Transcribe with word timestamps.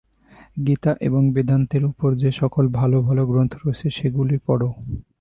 গীতা 0.67 0.91
এবং 1.01 1.21
বেদান্তের 1.31 1.83
উপর 1.85 2.09
যে-সব 2.15 2.51
ভাল 2.71 2.91
ভাল 2.99 3.17
গ্রন্থ 3.25 3.53
রয়েছে, 3.57 3.87
সেগুলি 3.89 4.37
পড়। 4.45 4.63